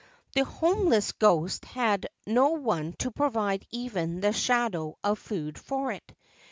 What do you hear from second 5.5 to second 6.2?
for it.